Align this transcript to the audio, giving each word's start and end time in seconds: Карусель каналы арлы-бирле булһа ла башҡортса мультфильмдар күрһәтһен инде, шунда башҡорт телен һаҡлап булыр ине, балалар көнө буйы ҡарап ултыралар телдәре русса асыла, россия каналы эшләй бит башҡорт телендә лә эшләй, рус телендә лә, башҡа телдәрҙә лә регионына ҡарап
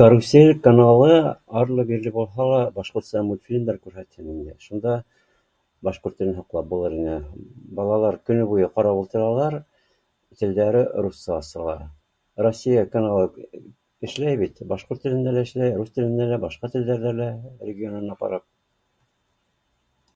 Карусель 0.00 0.50
каналы 0.66 1.16
арлы-бирле 1.62 2.12
булһа 2.12 2.44
ла 2.50 2.60
башҡортса 2.76 3.22
мультфильмдар 3.30 3.78
күрһәтһен 3.88 4.30
инде, 4.34 4.54
шунда 4.68 4.94
башҡорт 5.88 6.16
телен 6.22 6.38
һаҡлап 6.38 6.70
булыр 6.70 6.96
ине, 7.00 7.18
балалар 7.80 8.18
көнө 8.30 8.46
буйы 8.54 8.70
ҡарап 8.80 9.02
ултыралар 9.02 9.58
телдәре 10.44 10.82
русса 11.08 11.36
асыла, 11.40 11.76
россия 12.48 12.86
каналы 12.98 13.28
эшләй 14.10 14.40
бит 14.46 14.64
башҡорт 14.74 15.04
телендә 15.08 15.36
лә 15.38 15.44
эшләй, 15.50 15.76
рус 15.82 15.92
телендә 16.00 16.30
лә, 16.34 16.40
башҡа 16.48 16.72
телдәрҙә 16.78 17.16
лә 17.22 17.30
регионына 17.70 18.20
ҡарап 18.26 18.50